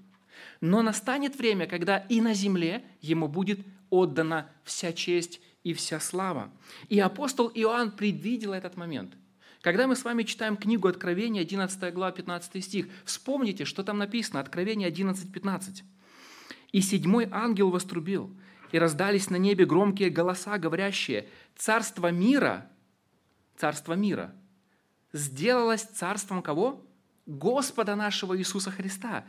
[0.60, 6.52] Но настанет время, когда и на земле ему будет отдана вся честь и вся слава.
[6.90, 9.14] И апостол Иоанн предвидел этот момент.
[9.66, 14.38] Когда мы с вами читаем книгу Откровения, 11 глава, 15 стих, вспомните, что там написано,
[14.38, 15.82] Откровение 11, 15.
[16.70, 18.32] «И седьмой ангел вострубил,
[18.70, 22.70] и раздались на небе громкие голоса, говорящие, «Царство мира,
[23.56, 24.36] царство мира,
[25.12, 26.86] сделалось царством кого?
[27.26, 29.24] Господа нашего Иисуса Христа,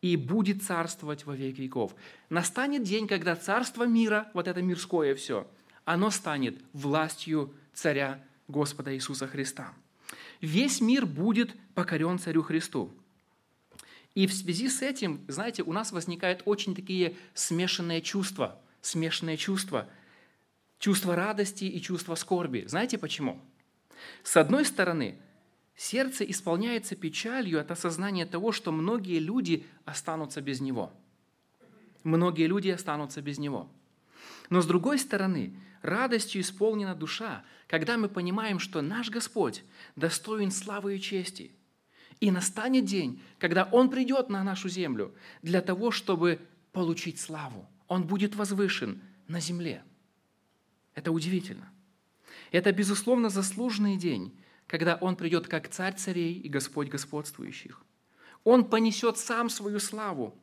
[0.00, 1.94] и будет царствовать во веки веков.
[2.30, 5.46] Настанет день, когда царство мира, вот это мирское все,
[5.84, 9.72] оно станет властью царя Господа Иисуса Христа.
[10.40, 12.92] Весь мир будет покорен царю Христу.
[14.14, 19.88] И в связи с этим, знаете, у нас возникают очень такие смешанные чувства, смешанные чувства,
[20.78, 22.64] чувство радости и чувство скорби.
[22.66, 23.40] Знаете почему?
[24.22, 25.18] С одной стороны,
[25.76, 30.90] Сердце исполняется печалью от осознания того, что многие люди останутся без Него.
[32.02, 33.68] Многие люди останутся без Него.
[34.48, 39.64] Но с другой стороны, радостью исполнена душа, когда мы понимаем, что наш Господь
[39.96, 41.52] достоин славы и чести.
[42.20, 46.40] И настанет день, когда Он придет на нашу землю для того, чтобы
[46.72, 47.68] получить славу.
[47.88, 49.82] Он будет возвышен на земле.
[50.94, 51.70] Это удивительно.
[52.52, 54.36] Это, безусловно, заслуженный день,
[54.66, 57.82] когда Он придет как Царь царей и Господь господствующих.
[58.44, 60.38] Он понесет сам свою славу,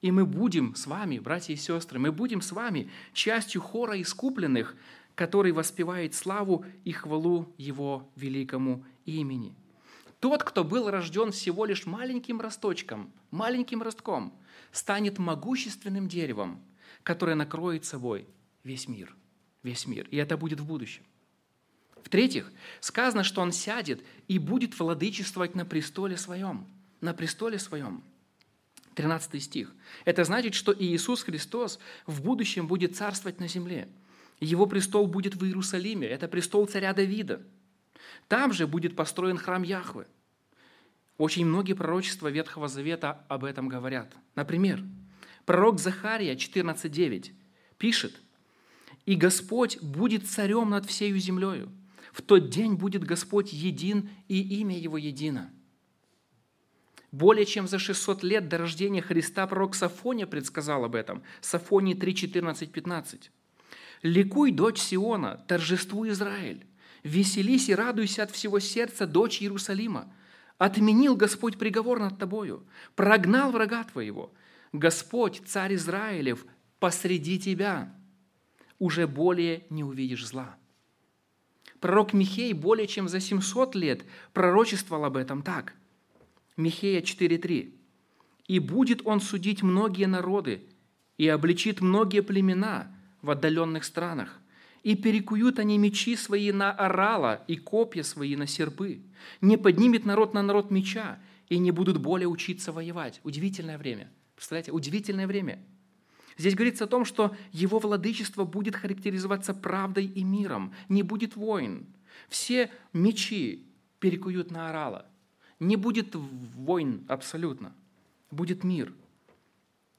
[0.00, 4.76] и мы будем с вами, братья и сестры, мы будем с вами частью хора искупленных,
[5.14, 9.56] который воспевает славу и хвалу Его великому имени.
[10.20, 14.32] Тот, кто был рожден всего лишь маленьким росточком, маленьким ростком,
[14.72, 16.62] станет могущественным деревом,
[17.02, 18.26] которое накроет собой
[18.64, 19.14] весь мир.
[19.62, 20.06] Весь мир.
[20.10, 21.02] И это будет в будущем.
[22.04, 26.66] В-третьих, сказано, что он сядет и будет владычествовать на престоле своем.
[27.00, 28.02] На престоле своем.
[28.98, 29.72] 13 стих.
[30.04, 33.88] Это значит, что Иисус Христос в будущем будет царствовать на земле.
[34.40, 36.08] Его престол будет в Иерусалиме.
[36.08, 37.40] Это престол царя Давида.
[38.26, 40.08] Там же будет построен храм Яхвы.
[41.16, 44.12] Очень многие пророчества Ветхого Завета об этом говорят.
[44.34, 44.82] Например,
[45.46, 47.30] пророк Захария 14.9
[47.78, 48.20] пишет,
[49.06, 51.70] «И Господь будет царем над всею землею,
[52.12, 55.52] в тот день будет Господь един, и имя Его едино.
[57.10, 61.22] Более чем за 600 лет до рождения Христа пророк Сафония предсказал об этом.
[61.40, 63.30] Сафоний 3, 14, 15.
[64.02, 66.66] «Ликуй, дочь Сиона, торжествуй Израиль,
[67.02, 70.12] веселись и радуйся от всего сердца, дочь Иерусалима.
[70.58, 74.32] Отменил Господь приговор над тобою, прогнал врага твоего.
[74.72, 76.44] Господь, царь Израилев,
[76.78, 77.94] посреди тебя.
[78.78, 80.56] Уже более не увидишь зла».
[81.80, 85.74] Пророк Михей более чем за 700 лет пророчествовал об этом так.
[86.58, 87.72] Михея 4.3.
[88.48, 90.62] «И будет он судить многие народы,
[91.16, 94.40] и обличит многие племена в отдаленных странах,
[94.82, 99.00] и перекуют они мечи свои на орала и копья свои на серпы.
[99.40, 101.18] Не поднимет народ на народ меча,
[101.48, 103.20] и не будут более учиться воевать».
[103.22, 104.10] Удивительное время.
[104.34, 105.58] Представляете, удивительное время–
[106.38, 111.86] Здесь говорится о том, что его владычество будет характеризоваться правдой и миром, не будет войн.
[112.28, 113.66] Все мечи
[113.98, 115.06] перекуют на орала.
[115.60, 117.72] Не будет войн абсолютно.
[118.30, 118.92] Будет мир.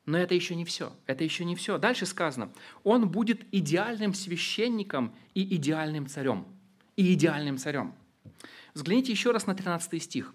[0.05, 0.93] Но это еще не все.
[1.05, 1.77] Это еще не все.
[1.77, 2.51] Дальше сказано,
[2.83, 6.45] он будет идеальным священником и идеальным царем.
[6.95, 7.93] И идеальным царем.
[8.73, 10.33] Взгляните еще раз на 13 стих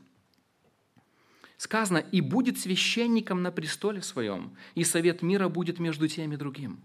[1.64, 6.80] сказано, «И будет священником на престоле своем, и совет мира будет между тем и другим».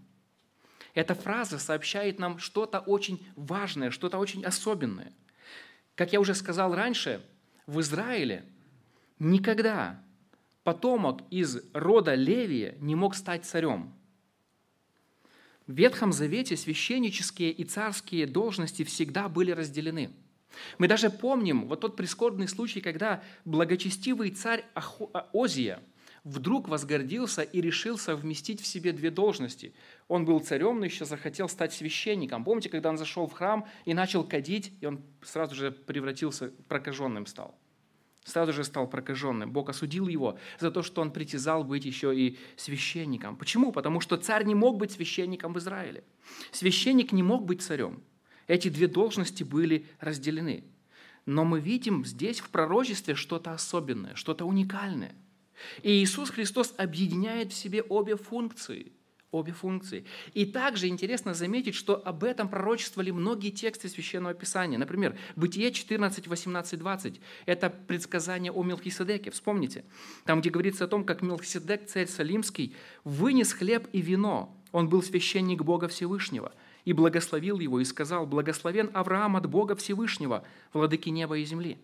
[0.94, 5.12] Эта фраза сообщает нам что-то очень важное, что-то очень особенное.
[5.94, 7.24] Как я уже сказал раньше,
[7.70, 8.44] в Израиле
[9.18, 10.02] никогда
[10.64, 13.94] потомок из рода Левия не мог стать царем.
[15.66, 20.10] В Ветхом Завете священнические и царские должности всегда были разделены–
[20.78, 24.64] мы даже помним вот тот прискорбный случай, когда благочестивый царь
[25.32, 25.80] Озия
[26.24, 29.74] вдруг возгордился и решил совместить в себе две должности.
[30.08, 32.44] Он был царем, но еще захотел стать священником.
[32.44, 37.26] Помните, когда он зашел в храм и начал кадить, и он сразу же превратился, прокаженным
[37.26, 37.58] стал.
[38.24, 39.50] Сразу же стал прокаженным.
[39.50, 43.36] Бог осудил его за то, что он притязал быть еще и священником.
[43.36, 43.72] Почему?
[43.72, 46.04] Потому что царь не мог быть священником в Израиле.
[46.52, 48.02] Священник не мог быть царем.
[48.46, 50.64] Эти две должности были разделены.
[51.24, 55.14] Но мы видим здесь в пророчестве что-то особенное, что-то уникальное.
[55.82, 58.92] И Иисус Христос объединяет в себе обе функции.
[59.32, 60.04] обе функции.
[60.34, 64.76] И также интересно заметить, что об этом пророчествовали многие тексты Священного Писания.
[64.76, 67.20] Например, Бытие 14, 18, 20.
[67.46, 69.30] Это предсказание о Мелхиседеке.
[69.30, 69.84] Вспомните,
[70.24, 74.56] там, где говорится о том, как Мелхиседек, царь Салимский, вынес хлеб и вино.
[74.72, 76.52] Он был священник Бога Всевышнего
[76.84, 81.78] и благословил его и сказал, «Благословен Авраам от Бога Всевышнего, владыки неба и земли».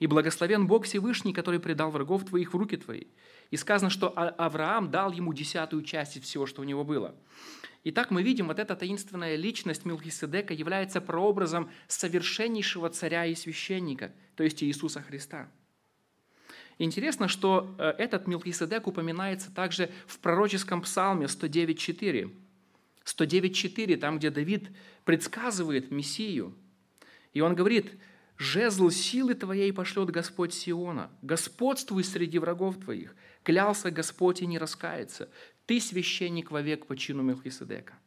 [0.00, 3.04] И благословен Бог Всевышний, который предал врагов твоих в руки твои.
[3.50, 7.14] И сказано, что а-, Авраам дал ему десятую часть из всего, что у него было.
[7.84, 14.42] Итак, мы видим, вот эта таинственная личность Милхиседека является прообразом совершеннейшего царя и священника, то
[14.42, 15.48] есть Иисуса Христа.
[16.78, 22.34] Интересно, что э, этот Милхиседек упоминается также в пророческом псалме 109.4.
[23.04, 24.70] 109.4, там, где Давид
[25.04, 26.54] предсказывает Мессию.
[27.34, 27.92] И он говорит,
[28.40, 31.10] Жезл силы твоей пошлет Господь Сиона.
[31.20, 33.14] Господствуй среди врагов твоих.
[33.42, 35.28] Клялся Господь и не раскается.
[35.66, 37.98] Ты священник вовек по чину Мелхиседека.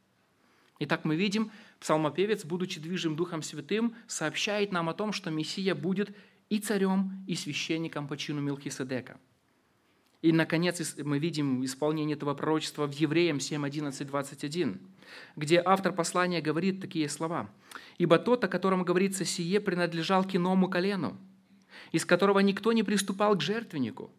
[0.80, 6.10] Итак, мы видим, псалмопевец, будучи движим Духом Святым, сообщает нам о том, что Мессия будет
[6.50, 9.20] и царем, и священником по чину Мелхиседека.
[10.24, 14.82] И, наконец, мы видим исполнение этого пророчества в Евреям 7, 11, 21,
[15.36, 17.50] где автор послания говорит такие слова.
[17.98, 21.18] «Ибо тот, о котором говорится сие, принадлежал к иному колену,
[21.92, 24.12] из которого никто не приступал к жертвеннику,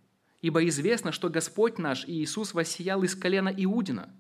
[0.43, 4.11] ибо известно, что Господь наш Иисус воссиял из колена Иудина,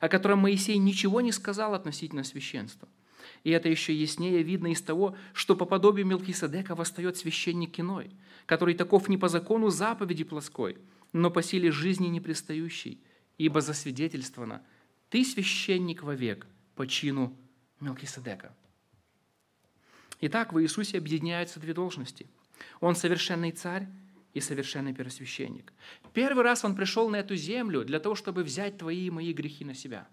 [0.00, 2.88] о котором Моисей ничего не сказал относительно священства.
[3.44, 8.10] И это еще яснее видно из того, что по подобию Мелхиседека восстает священник иной,
[8.46, 10.76] который таков не по закону заповеди плоской,
[11.12, 13.00] но по силе жизни непристающей,
[13.38, 14.62] ибо засвидетельствовано,
[15.10, 16.46] ты священник вовек
[16.76, 17.36] по чину
[17.80, 18.54] Мелкиседека.
[20.20, 22.26] Итак, в Иисусе объединяются две должности.
[22.80, 23.88] Он совершенный царь
[24.34, 25.72] и совершенный первосвященник.
[26.12, 29.64] Первый раз Он пришел на эту землю для того, чтобы взять твои и мои грехи
[29.64, 30.06] на себя.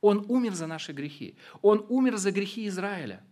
[0.00, 1.36] Он умер за наши грехи.
[1.60, 3.22] Он умер за грехи Израиля.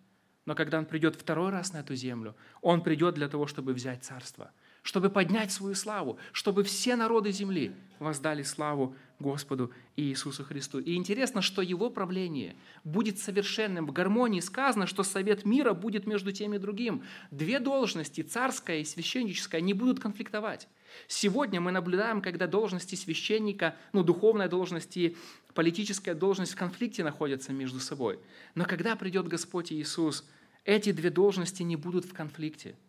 [0.47, 4.05] Но когда Он придет второй раз на эту землю, Он придет для того, чтобы взять
[4.05, 10.81] царство– чтобы поднять свою славу, чтобы все народы земли воздали славу Господу Иисусу Христу.
[10.81, 14.41] И интересно, что Его правление будет совершенным в гармонии.
[14.41, 17.05] Сказано, что совет мира будет между тем и другим.
[17.31, 20.67] Две должности, царская и священническая, не будут конфликтовать.
[21.07, 25.17] Сегодня мы наблюдаем, когда должности священника, ну, духовная должность и
[25.55, 28.19] политическая должность в конфликте находятся между собой.
[28.55, 30.29] Но когда придет Господь Иисус,
[30.65, 32.75] эти две должности не будут в конфликте–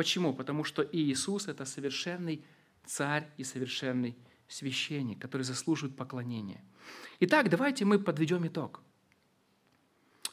[0.00, 0.32] Почему?
[0.32, 2.42] Потому что Иисус– это совершенный
[2.86, 4.16] царь и совершенный
[4.50, 6.60] священник, который заслуживает поклонения.
[7.20, 8.82] Итак, давайте мы подведем итог.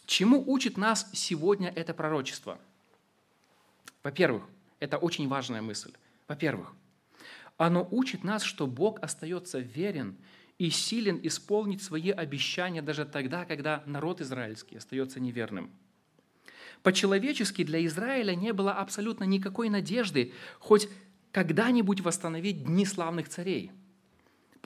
[0.05, 2.59] Чему учит нас сегодня это пророчество?
[4.03, 4.43] Во-первых,
[4.80, 5.91] это очень важная мысль.
[6.28, 6.74] Во-первых,
[7.57, 10.18] оно учит нас, что Бог остается верен
[10.57, 15.72] и силен исполнить свои обещания даже тогда, когда народ израильский остается неверным–
[16.84, 20.89] по-человечески для Израиля не было абсолютно никакой надежды хоть
[21.32, 23.72] когда-нибудь восстановить дни славных царей.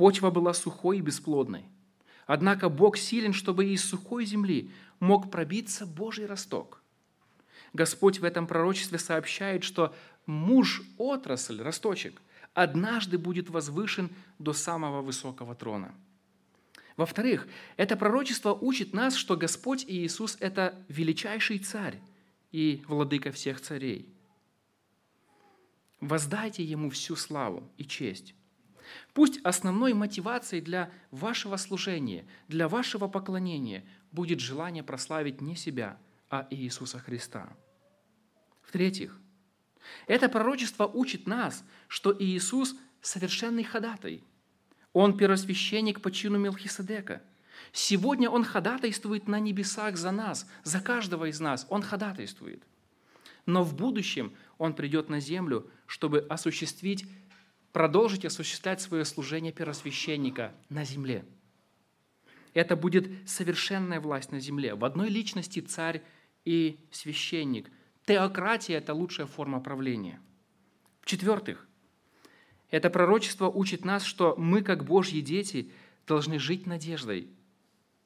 [0.02, 1.64] Почва была сухой и бесплодной.
[2.26, 6.82] Однако Бог силен, чтобы из сухой земли мог пробиться Божий росток.
[7.74, 9.94] Господь в этом пророчестве сообщает, что
[10.26, 12.20] муж-отрасль, росточек,
[12.56, 15.94] однажды будет возвышен до самого высокого трона.
[16.98, 17.48] Во-вторых,
[17.78, 22.00] это пророчество учит нас, что Господь Иисус– это величайший царь,
[22.52, 24.10] и владыка всех царей.
[26.00, 28.34] Воздайте Ему всю славу и честь.
[29.14, 35.98] Пусть основной мотивацией для вашего служения, для вашего поклонения будет желание прославить не себя,
[36.30, 37.56] а Иисуса Христа.
[38.62, 39.18] В-третьих,
[40.08, 44.24] это пророчество учит нас, что Иисус– совершенный ходатай.
[44.94, 47.22] Он первосвященник по чину Мелхиседека–
[47.72, 51.66] Сегодня Он ходатайствует на небесах за нас, за каждого из нас.
[51.70, 52.64] Он ходатайствует.
[53.46, 57.06] Но в будущем Он придет на землю, чтобы осуществить,
[57.72, 61.26] продолжить осуществлять свое служение первосвященника на земле.
[62.54, 64.76] Это будет совершенная власть на земле.
[64.76, 66.02] В одной личности царь
[66.44, 67.70] и священник.
[68.06, 70.20] Теократия– это лучшая форма правления.
[71.02, 71.68] В-четвертых,
[72.70, 75.72] это пророчество учит нас, что мы, как Божьи дети,
[76.06, 77.30] должны жить надеждой–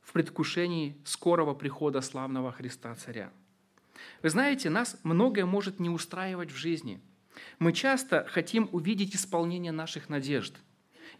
[0.05, 3.32] в предвкушении скорого прихода славного Христа Царя.
[4.22, 7.01] Вы знаете, нас многое может не устраивать в жизни.
[7.59, 10.55] Мы часто хотим увидеть исполнение наших надежд.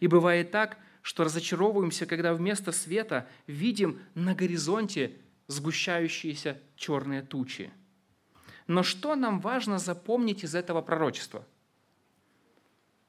[0.00, 5.12] И бывает так, что разочаровываемся, когда вместо света видим на горизонте
[5.46, 7.70] сгущающиеся черные тучи.
[8.66, 11.46] Но что нам важно запомнить из этого пророчества?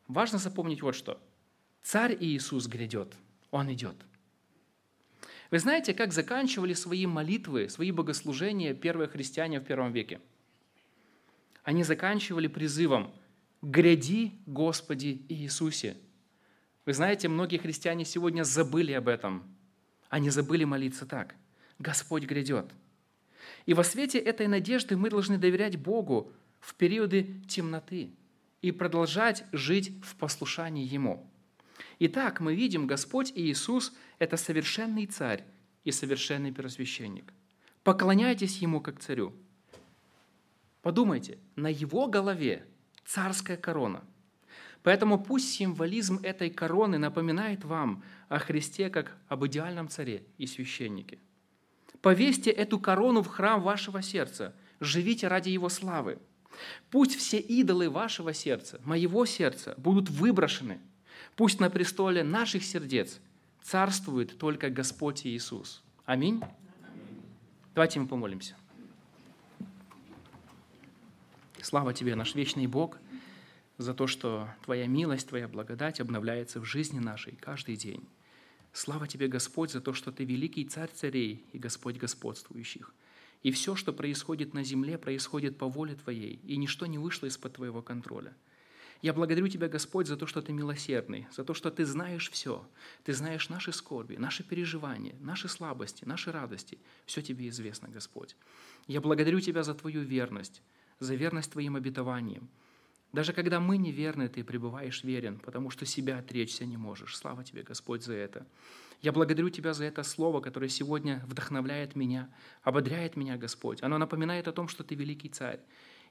[0.07, 1.19] Важно запомнить вот что.
[1.81, 3.15] Царь Иисус грядет,
[3.51, 3.95] Он идет–
[5.51, 10.19] Вы знаете, как заканчивали свои молитвы, свои богослужения первые христиане в первом веке?
[11.67, 13.13] Они заканчивали призывом
[13.61, 15.97] «Гряди, Господи Иисусе».
[16.85, 19.43] Вы знаете, многие христиане сегодня забыли об этом.
[20.07, 21.35] Они забыли молиться так.
[21.77, 22.71] Господь грядет.
[23.65, 28.11] И во свете этой надежды мы должны доверять Богу в периоды темноты
[28.61, 31.29] и продолжать жить в послушании Ему.
[31.99, 35.43] Итак, мы видим, Господь Иисус– это совершенный царь
[35.83, 37.33] и совершенный первосвященник.
[37.83, 39.33] Поклоняйтесь Ему как царю.
[40.87, 42.65] Подумайте, на Его голове
[43.03, 44.05] царская корона.
[44.83, 51.19] Поэтому пусть символизм этой короны напоминает вам о Христе как об идеальном царе и священнике.
[52.01, 54.55] Повесьте эту корону в храм вашего сердца.
[54.79, 56.19] Живите ради Его славы.
[56.89, 60.79] Пусть все идолы вашего сердца, моего сердца, будут выброшены.
[61.35, 63.19] Пусть на престоле наших сердец
[63.61, 65.83] царствует только Господь Иисус.
[66.05, 66.41] Аминь.
[67.75, 68.55] Давайте мы помолимся.
[71.61, 72.97] Слава Тебе, наш вечный Бог,
[73.77, 78.07] за то, что Твоя милость, Твоя благодать обновляется в жизни нашей каждый день.
[78.73, 82.93] Слава Тебе, Господь, за то, что Ты великий Царь царей и Господь господствующих.
[83.41, 87.53] И все, что происходит на земле, происходит по воле Твоей, и ничто не вышло из-под
[87.53, 88.35] Твоего контроля.
[89.01, 92.67] Я благодарю Тебя, Господь, за то, что Ты милосердный, за то, что Ты знаешь все.
[93.03, 96.77] Ты знаешь наши скорби, наши переживания, наши слабости, наши радости.
[97.05, 98.35] Все Тебе известно, Господь.
[98.87, 100.61] Я благодарю Тебя за Твою верность,
[100.99, 102.49] за верность Твоим обетованиям,
[103.13, 107.17] даже когда мы неверны, Ты пребываешь верен, потому что себя отречься не можешь.
[107.17, 108.45] Слава Тебе, Господь, за это.
[109.01, 112.29] Я благодарю Тебя за это слово, которое сегодня вдохновляет меня,
[112.63, 113.81] ободряет меня, Господь.
[113.81, 115.61] Оно напоминает о том, что Ты великий царь.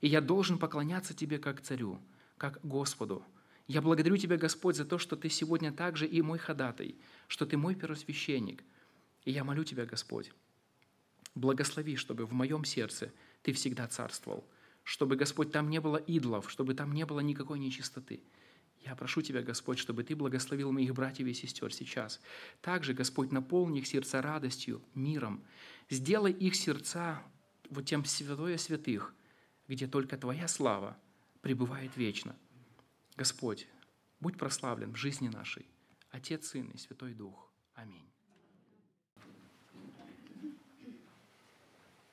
[0.00, 2.00] И я должен поклоняться Тебе как царю,
[2.38, 3.22] как Господу.
[3.68, 6.96] Я благодарю Тебя, Господь, за то, что Ты сегодня также и мой ходатай,
[7.28, 8.64] что Ты мой первосвященник.
[9.24, 10.32] И я молю Тебя, Господь,
[11.34, 13.12] благослови, чтобы в моем сердце
[13.42, 14.44] Ты всегда царствовал–
[14.86, 18.22] чтобы, Господь, там не было идолов, чтобы там не было никакой нечистоты.
[18.84, 22.20] Я прошу Тебя, Господь, чтобы Ты благословил моих братьев и сестер сейчас.
[22.60, 25.42] Также, Господь, наполни их сердца радостью, миром.
[25.90, 27.20] Сделай их сердца
[27.68, 29.12] вот тем святое святых,
[29.66, 30.96] где только Твоя слава
[31.40, 32.36] пребывает вечно.
[33.16, 33.66] Господь,
[34.20, 35.66] будь прославлен в жизни нашей.
[36.10, 37.52] Отец, Сын и Святой Дух.
[37.74, 38.08] Аминь.